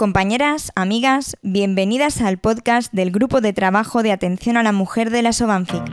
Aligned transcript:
Compañeras, 0.00 0.72
amigas, 0.76 1.36
bienvenidas 1.42 2.22
al 2.22 2.38
podcast 2.38 2.90
del 2.90 3.10
Grupo 3.10 3.42
de 3.42 3.52
Trabajo 3.52 4.02
de 4.02 4.12
Atención 4.12 4.56
a 4.56 4.62
la 4.62 4.72
Mujer 4.72 5.10
de 5.10 5.20
la 5.20 5.34
Sobanfic. 5.34 5.84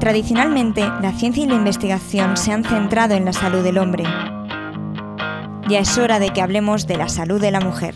Tradicionalmente, 0.00 0.80
la 0.80 1.12
ciencia 1.12 1.44
y 1.44 1.46
la 1.46 1.56
investigación 1.56 2.38
se 2.38 2.52
han 2.52 2.64
centrado 2.64 3.12
en 3.12 3.26
la 3.26 3.34
salud 3.34 3.62
del 3.62 3.76
hombre. 3.76 4.04
Ya 5.68 5.80
es 5.80 5.98
hora 5.98 6.18
de 6.18 6.30
que 6.30 6.40
hablemos 6.40 6.86
de 6.86 6.96
la 6.96 7.10
salud 7.10 7.38
de 7.38 7.50
la 7.50 7.60
mujer. 7.60 7.94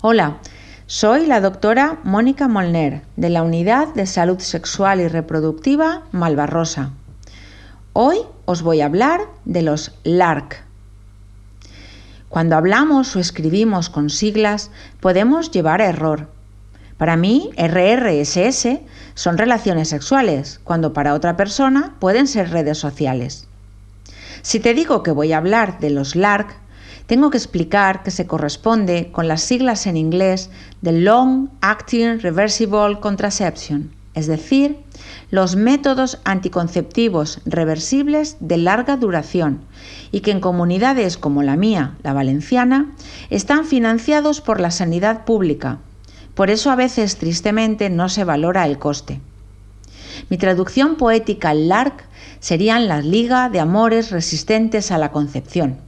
Hola, 0.00 0.38
soy 0.86 1.26
la 1.26 1.40
doctora 1.40 1.98
Mónica 2.04 2.46
Molner 2.46 3.02
de 3.16 3.30
la 3.30 3.42
Unidad 3.42 3.88
de 3.94 4.06
Salud 4.06 4.38
Sexual 4.38 5.00
y 5.00 5.08
Reproductiva 5.08 6.04
Malvarrosa. 6.12 6.92
Hoy 7.94 8.18
os 8.44 8.62
voy 8.62 8.80
a 8.80 8.84
hablar 8.84 9.22
de 9.44 9.62
los 9.62 9.98
LARC. 10.04 10.62
Cuando 12.28 12.54
hablamos 12.54 13.16
o 13.16 13.18
escribimos 13.18 13.90
con 13.90 14.08
siglas 14.08 14.70
podemos 15.00 15.50
llevar 15.50 15.82
a 15.82 15.88
error. 15.88 16.28
Para 16.96 17.16
mí, 17.16 17.50
RRSS 17.56 18.78
son 19.14 19.36
relaciones 19.36 19.88
sexuales, 19.88 20.60
cuando 20.62 20.92
para 20.92 21.12
otra 21.12 21.36
persona 21.36 21.96
pueden 21.98 22.28
ser 22.28 22.50
redes 22.50 22.78
sociales. 22.78 23.48
Si 24.42 24.60
te 24.60 24.74
digo 24.74 25.02
que 25.02 25.10
voy 25.10 25.32
a 25.32 25.38
hablar 25.38 25.80
de 25.80 25.90
los 25.90 26.14
LARC, 26.14 26.56
tengo 27.08 27.30
que 27.30 27.38
explicar 27.38 28.02
que 28.02 28.10
se 28.10 28.26
corresponde 28.26 29.10
con 29.10 29.28
las 29.28 29.40
siglas 29.40 29.86
en 29.86 29.96
inglés 29.96 30.50
de 30.82 30.92
Long 30.92 31.48
Acting 31.62 32.20
Reversible 32.20 33.00
Contraception, 33.00 33.90
es 34.12 34.26
decir, 34.26 34.76
los 35.30 35.56
métodos 35.56 36.20
anticonceptivos 36.24 37.40
reversibles 37.46 38.36
de 38.40 38.58
larga 38.58 38.98
duración 38.98 39.62
y 40.12 40.20
que 40.20 40.32
en 40.32 40.40
comunidades 40.40 41.16
como 41.16 41.42
la 41.42 41.56
mía, 41.56 41.96
la 42.02 42.12
valenciana, 42.12 42.92
están 43.30 43.64
financiados 43.64 44.42
por 44.42 44.60
la 44.60 44.70
sanidad 44.70 45.24
pública. 45.24 45.78
Por 46.34 46.50
eso 46.50 46.70
a 46.70 46.76
veces 46.76 47.16
tristemente 47.16 47.88
no 47.88 48.10
se 48.10 48.24
valora 48.24 48.66
el 48.66 48.78
coste. 48.78 49.22
Mi 50.28 50.36
traducción 50.36 50.96
poética 50.96 51.50
al 51.50 51.70
LARC 51.70 52.04
serían 52.40 52.86
la 52.86 53.00
Liga 53.00 53.48
de 53.48 53.60
Amores 53.60 54.10
Resistentes 54.10 54.90
a 54.90 54.98
la 54.98 55.10
Concepción 55.10 55.87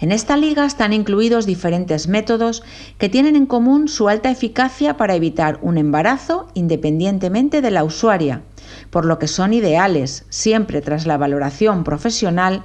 en 0.00 0.12
esta 0.12 0.38
liga 0.38 0.64
están 0.64 0.94
incluidos 0.94 1.44
diferentes 1.44 2.08
métodos 2.08 2.62
que 2.96 3.10
tienen 3.10 3.36
en 3.36 3.44
común 3.44 3.86
su 3.86 4.08
alta 4.08 4.30
eficacia 4.30 4.96
para 4.96 5.14
evitar 5.14 5.58
un 5.60 5.76
embarazo 5.76 6.48
independientemente 6.54 7.60
de 7.60 7.70
la 7.70 7.84
usuaria, 7.84 8.40
por 8.88 9.04
lo 9.04 9.18
que 9.18 9.28
son 9.28 9.52
ideales, 9.52 10.24
siempre 10.30 10.80
tras 10.80 11.06
la 11.06 11.18
valoración 11.18 11.84
profesional, 11.84 12.64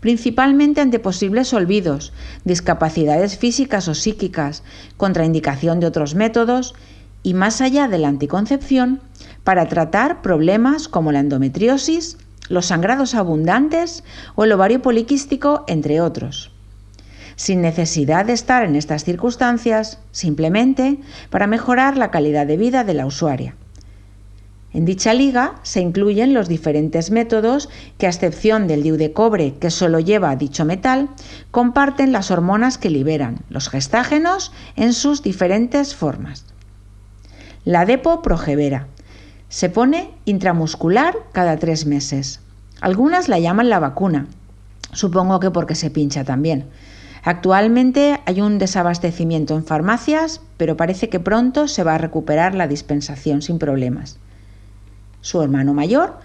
principalmente 0.00 0.82
ante 0.82 0.98
posibles 0.98 1.54
olvidos, 1.54 2.12
discapacidades 2.44 3.38
físicas 3.38 3.88
o 3.88 3.94
psíquicas, 3.94 4.62
contraindicación 4.98 5.80
de 5.80 5.86
otros 5.86 6.14
métodos 6.14 6.74
y 7.22 7.32
más 7.32 7.62
allá 7.62 7.88
de 7.88 7.96
la 7.96 8.08
anticoncepción, 8.08 9.00
para 9.42 9.68
tratar 9.68 10.20
problemas 10.20 10.88
como 10.88 11.12
la 11.12 11.20
endometriosis, 11.20 12.18
los 12.50 12.66
sangrados 12.66 13.14
abundantes 13.14 14.04
o 14.34 14.44
el 14.44 14.52
ovario 14.52 14.82
poliquístico, 14.82 15.64
entre 15.66 16.02
otros 16.02 16.53
sin 17.36 17.60
necesidad 17.60 18.26
de 18.26 18.32
estar 18.32 18.64
en 18.64 18.76
estas 18.76 19.04
circunstancias, 19.04 19.98
simplemente 20.12 20.98
para 21.30 21.46
mejorar 21.46 21.96
la 21.96 22.10
calidad 22.10 22.46
de 22.46 22.56
vida 22.56 22.84
de 22.84 22.94
la 22.94 23.06
usuaria. 23.06 23.54
En 24.74 24.84
dicha 24.84 25.14
liga 25.14 25.54
se 25.62 25.80
incluyen 25.80 26.34
los 26.34 26.48
diferentes 26.48 27.12
métodos 27.12 27.68
que, 27.96 28.06
a 28.06 28.10
excepción 28.10 28.66
del 28.66 28.82
DIU 28.82 28.96
de 28.96 29.12
cobre, 29.12 29.54
que 29.54 29.70
solo 29.70 30.00
lleva 30.00 30.34
dicho 30.34 30.64
metal, 30.64 31.10
comparten 31.52 32.10
las 32.10 32.32
hormonas 32.32 32.76
que 32.76 32.90
liberan, 32.90 33.38
los 33.48 33.68
gestágenos, 33.68 34.50
en 34.74 34.92
sus 34.92 35.22
diferentes 35.22 35.94
formas. 35.94 36.44
La 37.64 37.86
Depo-Progevera 37.86 38.88
se 39.48 39.68
pone 39.68 40.10
intramuscular 40.24 41.14
cada 41.30 41.56
tres 41.56 41.86
meses. 41.86 42.40
Algunas 42.80 43.28
la 43.28 43.38
llaman 43.38 43.68
la 43.70 43.78
vacuna, 43.78 44.26
supongo 44.92 45.38
que 45.38 45.52
porque 45.52 45.76
se 45.76 45.90
pincha 45.90 46.24
también. 46.24 46.66
Actualmente 47.26 48.20
hay 48.26 48.42
un 48.42 48.58
desabastecimiento 48.58 49.54
en 49.54 49.64
farmacias, 49.64 50.42
pero 50.58 50.76
parece 50.76 51.08
que 51.08 51.20
pronto 51.20 51.68
se 51.68 51.82
va 51.82 51.94
a 51.94 51.98
recuperar 51.98 52.54
la 52.54 52.68
dispensación 52.68 53.40
sin 53.40 53.58
problemas. 53.58 54.18
Su 55.22 55.40
hermano 55.40 55.72
mayor, 55.72 56.18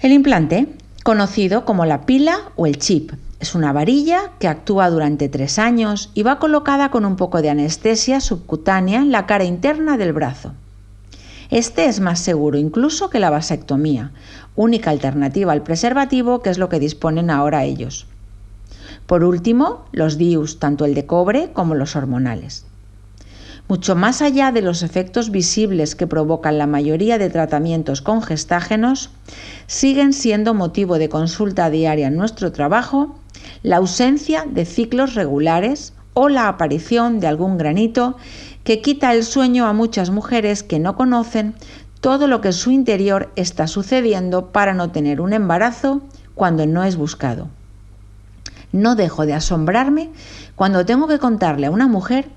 el 0.00 0.12
implante, 0.12 0.68
conocido 1.04 1.66
como 1.66 1.84
la 1.84 2.06
pila 2.06 2.38
o 2.56 2.66
el 2.66 2.78
chip. 2.78 3.12
Es 3.38 3.54
una 3.54 3.74
varilla 3.74 4.32
que 4.38 4.48
actúa 4.48 4.88
durante 4.88 5.28
tres 5.28 5.58
años 5.58 6.10
y 6.14 6.22
va 6.22 6.38
colocada 6.38 6.90
con 6.90 7.04
un 7.04 7.16
poco 7.16 7.42
de 7.42 7.50
anestesia 7.50 8.20
subcutánea 8.20 9.00
en 9.00 9.12
la 9.12 9.26
cara 9.26 9.44
interna 9.44 9.98
del 9.98 10.14
brazo. 10.14 10.54
Este 11.50 11.84
es 11.84 12.00
más 12.00 12.18
seguro 12.18 12.56
incluso 12.56 13.10
que 13.10 13.20
la 13.20 13.28
vasectomía, 13.28 14.12
única 14.56 14.88
alternativa 14.88 15.52
al 15.52 15.62
preservativo 15.62 16.40
que 16.40 16.48
es 16.48 16.56
lo 16.56 16.70
que 16.70 16.80
disponen 16.80 17.28
ahora 17.28 17.64
ellos. 17.64 18.06
Por 19.12 19.24
último, 19.24 19.84
los 19.92 20.16
DIUs, 20.16 20.58
tanto 20.58 20.86
el 20.86 20.94
de 20.94 21.04
cobre 21.04 21.52
como 21.52 21.74
los 21.74 21.96
hormonales. 21.96 22.64
Mucho 23.68 23.94
más 23.94 24.22
allá 24.22 24.52
de 24.52 24.62
los 24.62 24.82
efectos 24.82 25.30
visibles 25.30 25.94
que 25.94 26.06
provocan 26.06 26.56
la 26.56 26.66
mayoría 26.66 27.18
de 27.18 27.28
tratamientos 27.28 28.00
con 28.00 28.22
gestágenos, 28.22 29.10
siguen 29.66 30.14
siendo 30.14 30.54
motivo 30.54 30.96
de 30.96 31.10
consulta 31.10 31.68
diaria 31.68 32.06
en 32.06 32.16
nuestro 32.16 32.52
trabajo 32.52 33.18
la 33.62 33.76
ausencia 33.76 34.46
de 34.50 34.64
ciclos 34.64 35.12
regulares 35.12 35.92
o 36.14 36.30
la 36.30 36.48
aparición 36.48 37.20
de 37.20 37.26
algún 37.26 37.58
granito 37.58 38.16
que 38.64 38.80
quita 38.80 39.12
el 39.12 39.24
sueño 39.24 39.66
a 39.66 39.74
muchas 39.74 40.08
mujeres 40.08 40.62
que 40.62 40.78
no 40.78 40.96
conocen 40.96 41.54
todo 42.00 42.28
lo 42.28 42.40
que 42.40 42.48
en 42.48 42.54
su 42.54 42.70
interior 42.70 43.30
está 43.36 43.66
sucediendo 43.66 44.52
para 44.52 44.72
no 44.72 44.90
tener 44.90 45.20
un 45.20 45.34
embarazo 45.34 46.00
cuando 46.34 46.66
no 46.66 46.82
es 46.82 46.96
buscado. 46.96 47.50
No 48.72 48.96
dejo 48.96 49.26
de 49.26 49.34
asombrarme 49.34 50.10
cuando 50.56 50.86
tengo 50.86 51.06
que 51.06 51.18
contarle 51.18 51.66
a 51.66 51.70
una 51.70 51.88
mujer 51.88 52.28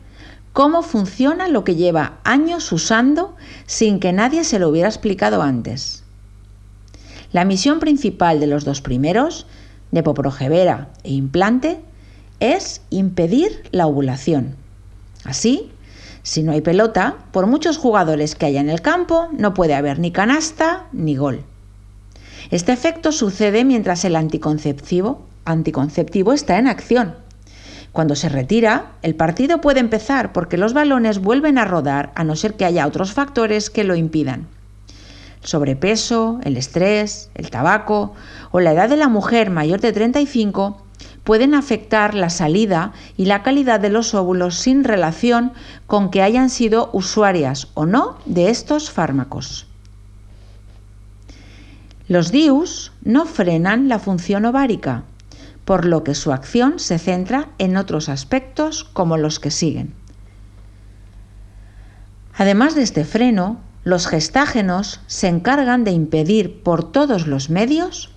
cómo 0.53 0.83
funciona 0.83 1.47
lo 1.47 1.63
que 1.63 1.75
lleva 1.75 2.19
años 2.23 2.71
usando 2.71 3.35
sin 3.65 3.99
que 3.99 4.13
nadie 4.13 4.43
se 4.43 4.59
lo 4.59 4.69
hubiera 4.69 4.87
explicado 4.87 5.41
antes. 5.41 6.03
La 7.31 7.43
misión 7.43 7.79
principal 7.79 8.39
de 8.39 8.47
los 8.47 8.63
dos 8.63 8.81
primeros, 8.81 9.47
de 9.91 10.03
poprogevera 10.03 10.89
e 11.03 11.11
implante, 11.11 11.81
es 12.39 12.81
impedir 12.89 13.63
la 13.71 13.87
ovulación. 13.87 14.55
Así, 15.25 15.71
si 16.23 16.43
no 16.43 16.53
hay 16.53 16.61
pelota, 16.61 17.17
por 17.31 17.47
muchos 17.47 17.77
jugadores 17.77 18.35
que 18.35 18.45
haya 18.45 18.61
en 18.61 18.69
el 18.69 18.81
campo, 18.81 19.27
no 19.37 19.53
puede 19.53 19.73
haber 19.73 19.99
ni 19.99 20.11
canasta 20.11 20.87
ni 20.91 21.15
gol. 21.15 21.43
Este 22.51 22.71
efecto 22.71 23.11
sucede 23.11 23.65
mientras 23.65 24.05
el 24.05 24.15
anticonceptivo 24.15 25.25
anticonceptivo 25.45 26.33
está 26.33 26.57
en 26.57 26.67
acción. 26.67 27.15
Cuando 27.91 28.15
se 28.15 28.27
retira, 28.27 28.91
el 29.03 29.15
partido 29.15 29.61
puede 29.61 29.79
empezar 29.79 30.33
porque 30.33 30.57
los 30.57 30.73
balones 30.73 31.19
vuelven 31.19 31.57
a 31.57 31.63
rodar 31.63 32.11
a 32.15 32.25
no 32.25 32.35
ser 32.35 32.55
que 32.55 32.65
haya 32.65 32.87
otros 32.87 33.13
factores 33.13 33.69
que 33.69 33.85
lo 33.85 33.95
impidan. 33.95 34.47
El 35.41 35.47
sobrepeso, 35.47 36.39
el 36.43 36.57
estrés, 36.57 37.29
el 37.35 37.49
tabaco 37.49 38.13
o 38.51 38.59
la 38.59 38.73
edad 38.73 38.89
de 38.89 38.97
la 38.97 39.07
mujer 39.07 39.49
mayor 39.49 39.79
de 39.79 39.93
35 39.93 40.81
pueden 41.23 41.55
afectar 41.55 42.13
la 42.15 42.29
salida 42.29 42.91
y 43.15 43.25
la 43.25 43.43
calidad 43.43 43.79
de 43.79 43.89
los 43.89 44.13
óvulos 44.13 44.55
sin 44.55 44.83
relación 44.83 45.53
con 45.87 46.11
que 46.11 46.21
hayan 46.21 46.49
sido 46.49 46.89
usuarias 46.91 47.69
o 47.75 47.85
no 47.85 48.17
de 48.25 48.49
estos 48.49 48.91
fármacos. 48.91 49.67
Los 52.07 52.31
DIUs 52.31 52.91
no 53.03 53.25
frenan 53.25 53.87
la 53.87 53.99
función 53.99 54.45
ovárica, 54.45 55.03
por 55.65 55.85
lo 55.85 56.03
que 56.03 56.15
su 56.15 56.31
acción 56.31 56.79
se 56.79 56.99
centra 56.99 57.49
en 57.57 57.75
otros 57.75 58.07
aspectos 58.07 58.83
como 58.83 59.17
los 59.17 59.39
que 59.39 59.51
siguen. 59.51 59.93
Además 62.37 62.75
de 62.75 62.83
este 62.83 63.03
freno, 63.03 63.59
los 63.83 64.07
gestágenos 64.07 65.01
se 65.07 65.27
encargan 65.27 65.83
de 65.83 65.91
impedir 65.91 66.61
por 66.63 66.91
todos 66.91 67.27
los 67.27 67.49
medios 67.49 68.11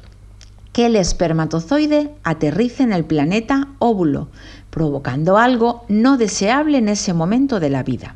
que 0.72 0.86
el 0.86 0.96
espermatozoide 0.96 2.14
aterrice 2.22 2.82
en 2.82 2.92
el 2.92 3.04
planeta 3.04 3.68
óvulo, 3.78 4.28
provocando 4.70 5.38
algo 5.38 5.84
no 5.88 6.16
deseable 6.16 6.78
en 6.78 6.88
ese 6.88 7.14
momento 7.14 7.60
de 7.60 7.70
la 7.70 7.82
vida. 7.82 8.14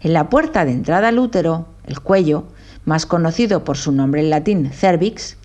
En 0.00 0.12
la 0.12 0.30
puerta 0.30 0.64
de 0.64 0.72
entrada 0.72 1.08
al 1.08 1.18
útero, 1.18 1.66
el 1.84 2.00
cuello, 2.00 2.44
más 2.84 3.04
conocido 3.06 3.64
por 3.64 3.76
su 3.76 3.92
nombre 3.92 4.22
en 4.22 4.30
latín 4.30 4.70
cervix, 4.72 5.36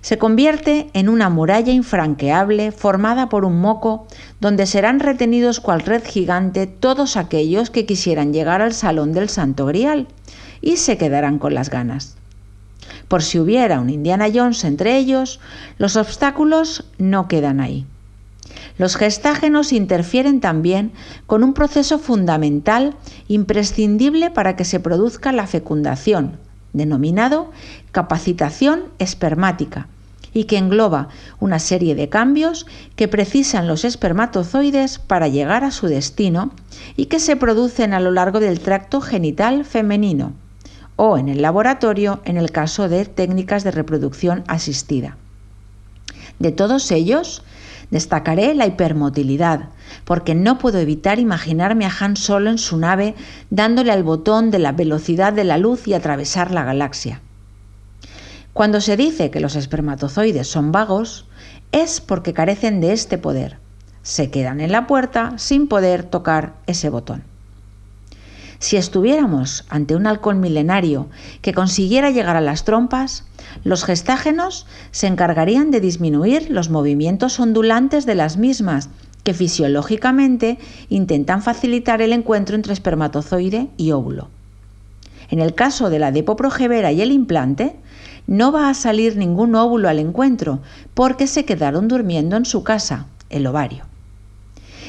se 0.00 0.18
convierte 0.18 0.90
en 0.92 1.08
una 1.08 1.28
muralla 1.28 1.72
infranqueable 1.72 2.72
formada 2.72 3.28
por 3.28 3.44
un 3.44 3.60
moco 3.60 4.06
donde 4.40 4.66
serán 4.66 5.00
retenidos 5.00 5.60
cual 5.60 5.80
red 5.80 6.02
gigante 6.04 6.66
todos 6.66 7.16
aquellos 7.16 7.70
que 7.70 7.86
quisieran 7.86 8.32
llegar 8.32 8.62
al 8.62 8.72
salón 8.72 9.12
del 9.12 9.28
Santo 9.28 9.66
Grial 9.66 10.08
y 10.60 10.76
se 10.76 10.96
quedarán 10.96 11.38
con 11.38 11.54
las 11.54 11.70
ganas. 11.70 12.16
Por 13.08 13.22
si 13.22 13.38
hubiera 13.38 13.80
un 13.80 13.90
Indiana 13.90 14.26
Jones 14.32 14.64
entre 14.64 14.96
ellos, 14.96 15.40
los 15.78 15.96
obstáculos 15.96 16.84
no 16.98 17.26
quedan 17.28 17.60
ahí. 17.60 17.86
Los 18.76 18.96
gestágenos 18.96 19.72
interfieren 19.72 20.40
también 20.40 20.92
con 21.26 21.42
un 21.42 21.52
proceso 21.52 21.98
fundamental 21.98 22.96
imprescindible 23.26 24.30
para 24.30 24.56
que 24.56 24.64
se 24.64 24.78
produzca 24.78 25.32
la 25.32 25.46
fecundación, 25.46 26.38
denominado 26.72 27.50
capacitación 27.92 28.84
espermática, 28.98 29.88
y 30.34 30.44
que 30.44 30.58
engloba 30.58 31.08
una 31.40 31.58
serie 31.58 31.94
de 31.94 32.08
cambios 32.08 32.66
que 32.96 33.08
precisan 33.08 33.66
los 33.66 33.84
espermatozoides 33.84 34.98
para 34.98 35.28
llegar 35.28 35.64
a 35.64 35.70
su 35.70 35.86
destino 35.86 36.52
y 36.96 37.06
que 37.06 37.18
se 37.18 37.36
producen 37.36 37.92
a 37.92 38.00
lo 38.00 38.10
largo 38.10 38.40
del 38.40 38.60
tracto 38.60 39.00
genital 39.00 39.64
femenino 39.64 40.32
o 40.96 41.16
en 41.16 41.28
el 41.28 41.42
laboratorio 41.42 42.20
en 42.24 42.36
el 42.36 42.50
caso 42.50 42.88
de 42.88 43.04
técnicas 43.04 43.64
de 43.64 43.70
reproducción 43.70 44.44
asistida. 44.48 45.16
De 46.38 46.52
todos 46.52 46.90
ellos, 46.90 47.42
destacaré 47.90 48.54
la 48.54 48.66
hipermotilidad, 48.66 49.68
porque 50.04 50.34
no 50.34 50.58
puedo 50.58 50.78
evitar 50.78 51.18
imaginarme 51.18 51.86
a 51.86 51.92
Han 52.00 52.16
solo 52.16 52.50
en 52.50 52.58
su 52.58 52.76
nave 52.76 53.14
dándole 53.50 53.92
al 53.92 54.02
botón 54.02 54.50
de 54.50 54.58
la 54.58 54.72
velocidad 54.72 55.32
de 55.32 55.44
la 55.44 55.58
luz 55.58 55.88
y 55.88 55.94
atravesar 55.94 56.50
la 56.50 56.64
galaxia. 56.64 57.20
Cuando 58.52 58.80
se 58.80 58.96
dice 58.96 59.30
que 59.30 59.40
los 59.40 59.56
espermatozoides 59.56 60.48
son 60.48 60.72
vagos, 60.72 61.26
es 61.72 62.00
porque 62.00 62.32
carecen 62.32 62.80
de 62.80 62.92
este 62.92 63.18
poder. 63.18 63.58
Se 64.02 64.30
quedan 64.30 64.60
en 64.60 64.72
la 64.72 64.86
puerta 64.86 65.34
sin 65.36 65.68
poder 65.68 66.02
tocar 66.02 66.54
ese 66.66 66.88
botón. 66.88 67.22
Si 68.60 68.76
estuviéramos 68.76 69.64
ante 69.68 69.94
un 69.94 70.06
halcón 70.06 70.40
milenario 70.40 71.08
que 71.42 71.54
consiguiera 71.54 72.10
llegar 72.10 72.36
a 72.36 72.40
las 72.40 72.64
trompas, 72.64 73.24
los 73.62 73.84
gestágenos 73.84 74.66
se 74.90 75.06
encargarían 75.06 75.70
de 75.70 75.80
disminuir 75.80 76.50
los 76.50 76.68
movimientos 76.68 77.38
ondulantes 77.38 78.04
de 78.04 78.16
las 78.16 78.36
mismas, 78.36 78.88
que 79.22 79.34
fisiológicamente 79.34 80.58
intentan 80.88 81.42
facilitar 81.42 82.02
el 82.02 82.12
encuentro 82.12 82.56
entre 82.56 82.72
espermatozoide 82.72 83.68
y 83.76 83.92
óvulo. 83.92 84.28
En 85.30 85.40
el 85.40 85.54
caso 85.54 85.90
de 85.90 85.98
la 85.98 86.10
depoprogevera 86.10 86.90
y 86.90 87.02
el 87.02 87.12
implante, 87.12 87.76
no 88.26 88.52
va 88.52 88.70
a 88.70 88.74
salir 88.74 89.16
ningún 89.16 89.54
óvulo 89.54 89.88
al 89.88 89.98
encuentro 89.98 90.60
porque 90.94 91.26
se 91.26 91.44
quedaron 91.44 91.88
durmiendo 91.88 92.36
en 92.36 92.44
su 92.44 92.64
casa, 92.64 93.06
el 93.30 93.46
ovario. 93.46 93.84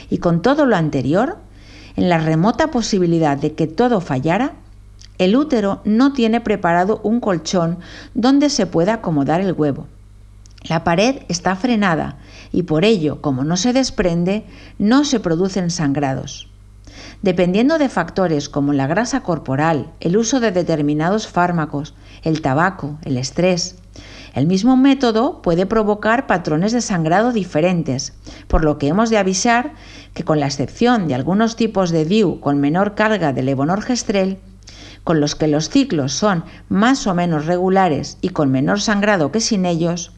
Y 0.10 0.18
con 0.18 0.42
todo 0.42 0.66
lo 0.66 0.76
anterior, 0.76 1.38
en 2.00 2.08
la 2.08 2.18
remota 2.18 2.72
posibilidad 2.72 3.38
de 3.38 3.56
que 3.56 3.68
todo 3.68 4.00
fallara, 4.00 4.54
el 5.18 5.36
útero 5.36 5.82
no 5.84 6.14
tiene 6.14 6.40
preparado 6.40 7.02
un 7.04 7.20
colchón 7.20 7.80
donde 8.14 8.50
se 8.50 8.66
pueda 8.66 8.94
acomodar 8.94 9.42
el 9.42 9.52
huevo. 9.52 9.86
La 10.64 10.86
pared 10.86 11.24
está 11.28 11.58
frenada 11.58 12.18
y 12.54 12.64
por 12.64 12.86
ello, 12.86 13.22
como 13.22 13.44
no 13.44 13.58
se 13.58 13.74
desprende, 13.74 14.46
no 14.78 15.04
se 15.04 15.20
producen 15.20 15.72
sangrados. 15.72 16.48
Dependiendo 17.22 17.78
de 17.78 17.90
factores 17.90 18.48
como 18.48 18.72
la 18.72 18.88
grasa 18.88 19.20
corporal, 19.20 19.92
el 20.00 20.16
uso 20.16 20.40
de 20.40 20.54
determinados 20.54 21.28
fármacos, 21.28 21.96
el 22.24 22.42
tabaco, 22.42 22.98
el 23.04 23.18
estrés, 23.18 23.76
el 24.34 24.48
mismo 24.48 24.78
método 24.78 25.42
puede 25.42 25.66
provocar 25.66 26.28
patrones 26.28 26.72
de 26.72 26.82
sangrado 26.82 27.32
diferentes, 27.32 28.14
por 28.48 28.64
lo 28.64 28.78
que 28.78 28.88
hemos 28.88 29.10
de 29.10 29.18
avisar 29.18 29.74
que 30.14 30.24
con 30.24 30.40
la 30.40 30.48
excepción 30.48 31.08
de 31.08 31.16
algunos 31.16 31.56
tipos 31.56 31.90
de 31.90 32.06
DIU 32.06 32.40
con 32.40 32.60
menor 32.60 32.96
carga 32.96 33.34
de 33.34 33.44
levonorgestrel, 33.44 34.40
con 35.04 35.20
los 35.20 35.36
que 35.36 35.48
los 35.48 35.70
ciclos 35.70 36.14
son 36.14 36.44
más 36.70 37.08
o 37.08 37.16
menos 37.16 37.46
regulares 37.46 38.18
y 38.22 38.30
con 38.30 38.52
menor 38.52 38.82
sangrado 38.82 39.32
que 39.32 39.42
sin 39.42 39.66
ellos, 39.66 40.12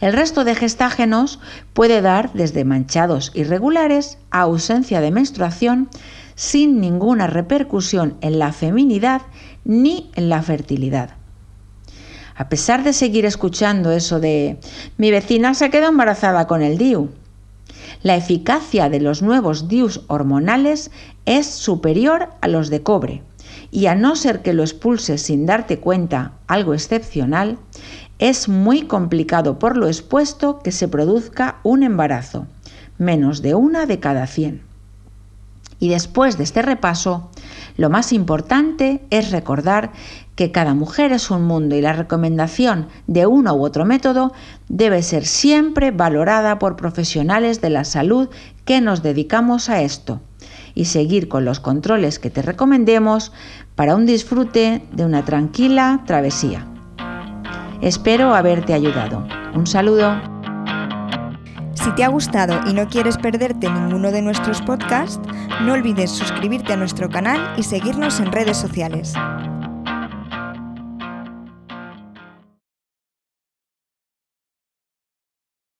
el 0.00 0.12
resto 0.12 0.44
de 0.44 0.54
gestágenos 0.54 1.38
puede 1.74 2.00
dar 2.02 2.32
desde 2.32 2.64
manchados 2.64 3.30
irregulares 3.34 4.18
a 4.30 4.40
ausencia 4.40 5.00
de 5.00 5.12
menstruación 5.12 5.88
sin 6.34 6.80
ninguna 6.80 7.26
repercusión 7.26 8.16
en 8.20 8.38
la 8.38 8.52
feminidad 8.52 9.22
ni 9.64 10.10
en 10.14 10.28
la 10.28 10.42
fertilidad. 10.42 11.21
A 12.34 12.48
pesar 12.48 12.82
de 12.84 12.92
seguir 12.92 13.26
escuchando 13.26 13.92
eso 13.92 14.20
de 14.20 14.58
mi 14.96 15.10
vecina 15.10 15.54
se 15.54 15.70
quedó 15.70 15.88
embarazada 15.88 16.46
con 16.46 16.62
el 16.62 16.78
DIU, 16.78 17.10
la 18.02 18.16
eficacia 18.16 18.88
de 18.88 19.00
los 19.00 19.22
nuevos 19.22 19.68
DIUs 19.68 20.00
hormonales 20.08 20.90
es 21.24 21.46
superior 21.46 22.30
a 22.40 22.48
los 22.48 22.68
de 22.68 22.82
cobre 22.82 23.22
y 23.70 23.86
a 23.86 23.94
no 23.94 24.16
ser 24.16 24.42
que 24.42 24.52
lo 24.52 24.62
expulses 24.62 25.22
sin 25.22 25.46
darte 25.46 25.78
cuenta, 25.78 26.32
algo 26.48 26.74
excepcional, 26.74 27.58
es 28.18 28.48
muy 28.48 28.82
complicado 28.82 29.58
por 29.58 29.76
lo 29.76 29.86
expuesto 29.86 30.58
que 30.60 30.72
se 30.72 30.88
produzca 30.88 31.58
un 31.62 31.82
embarazo, 31.82 32.46
menos 32.98 33.40
de 33.40 33.54
una 33.54 33.86
de 33.86 34.00
cada 34.00 34.26
100. 34.26 34.62
Y 35.78 35.88
después 35.88 36.38
de 36.38 36.44
este 36.44 36.62
repaso, 36.62 37.30
lo 37.76 37.90
más 37.90 38.12
importante 38.12 39.02
es 39.10 39.30
recordar 39.30 39.92
que 40.34 40.50
cada 40.50 40.74
mujer 40.74 41.12
es 41.12 41.30
un 41.30 41.44
mundo 41.44 41.76
y 41.76 41.80
la 41.80 41.92
recomendación 41.92 42.88
de 43.06 43.26
uno 43.26 43.54
u 43.54 43.64
otro 43.64 43.84
método 43.84 44.32
debe 44.68 45.02
ser 45.02 45.26
siempre 45.26 45.90
valorada 45.90 46.58
por 46.58 46.76
profesionales 46.76 47.60
de 47.60 47.70
la 47.70 47.84
salud 47.84 48.28
que 48.64 48.80
nos 48.80 49.02
dedicamos 49.02 49.68
a 49.68 49.82
esto 49.82 50.20
y 50.74 50.86
seguir 50.86 51.28
con 51.28 51.44
los 51.44 51.60
controles 51.60 52.18
que 52.18 52.30
te 52.30 52.42
recomendemos 52.42 53.32
para 53.74 53.94
un 53.94 54.06
disfrute 54.06 54.82
de 54.92 55.04
una 55.04 55.24
tranquila 55.24 56.02
travesía. 56.06 56.66
Espero 57.82 58.34
haberte 58.34 58.74
ayudado. 58.74 59.26
Un 59.54 59.66
saludo. 59.66 60.41
Si 61.74 61.90
te 61.94 62.04
ha 62.04 62.08
gustado 62.08 62.60
y 62.68 62.74
no 62.74 62.88
quieres 62.88 63.16
perderte 63.18 63.70
ninguno 63.70 64.10
de 64.10 64.22
nuestros 64.22 64.60
podcasts, 64.62 65.20
no 65.62 65.72
olvides 65.72 66.10
suscribirte 66.10 66.72
a 66.72 66.76
nuestro 66.76 67.08
canal 67.08 67.54
y 67.56 67.62
seguirnos 67.62 68.20
en 68.20 68.32
redes 68.32 68.56
sociales. 68.56 69.14